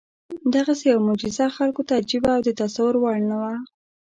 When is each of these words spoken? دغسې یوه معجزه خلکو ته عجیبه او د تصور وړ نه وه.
دغسې 0.55 0.83
یوه 0.91 1.03
معجزه 1.07 1.45
خلکو 1.57 1.81
ته 1.87 1.93
عجیبه 2.01 2.29
او 2.35 2.41
د 2.47 2.49
تصور 2.61 2.93
وړ 2.99 3.17
نه 3.29 3.37
وه. 3.41 3.55